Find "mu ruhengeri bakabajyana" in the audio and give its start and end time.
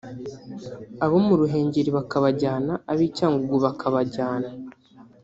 1.25-2.73